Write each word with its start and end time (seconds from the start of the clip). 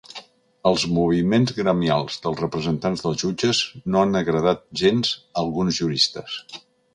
Els 0.67 0.83
moviments 0.93 1.51
gremials 1.57 2.17
dels 2.23 2.41
representants 2.43 3.03
dels 3.05 3.21
jutges 3.25 3.61
no 3.91 4.03
han 4.05 4.21
agradat 4.23 4.65
gens 4.83 5.13
a 5.19 5.45
alguns 5.45 5.79
juristes. 5.83 6.41